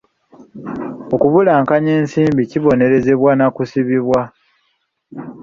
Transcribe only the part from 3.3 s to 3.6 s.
na